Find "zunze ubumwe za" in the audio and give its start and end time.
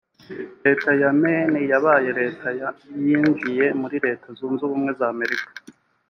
4.37-5.07